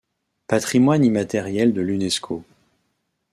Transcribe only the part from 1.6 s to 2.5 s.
de l'Unesco.